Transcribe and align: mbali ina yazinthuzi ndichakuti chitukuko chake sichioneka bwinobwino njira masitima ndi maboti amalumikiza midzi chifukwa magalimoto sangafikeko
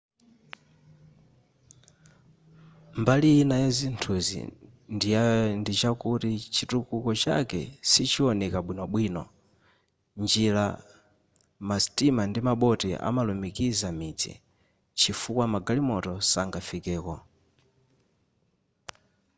mbali 3.01 3.29
ina 3.41 3.55
yazinthuzi 3.63 4.39
ndichakuti 5.61 6.31
chitukuko 6.55 7.09
chake 7.23 7.61
sichioneka 7.91 8.59
bwinobwino 8.65 9.23
njira 10.23 10.65
masitima 11.67 12.21
ndi 12.29 12.39
maboti 12.47 12.89
amalumikiza 13.07 13.87
midzi 13.99 14.33
chifukwa 14.99 15.45
magalimoto 15.53 16.13
sangafikeko 16.31 17.15